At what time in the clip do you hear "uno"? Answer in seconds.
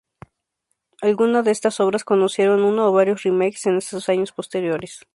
2.63-2.87